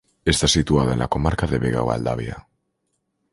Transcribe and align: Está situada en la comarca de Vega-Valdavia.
Está 0.25 0.47
situada 0.47 0.93
en 0.93 0.97
la 1.03 1.07
comarca 1.09 1.45
de 1.45 1.59
Vega-Valdavia. 1.59 2.47